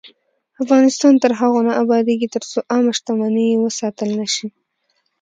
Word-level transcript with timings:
افغانستان 0.63 1.13
تر 1.23 1.31
هغو 1.39 1.59
نه 1.67 1.73
ابادیږي، 1.83 2.27
ترڅو 2.35 2.57
عامه 2.71 2.91
شتمني 2.97 3.47
وساتل 3.65 4.09
نشي. 4.19 4.47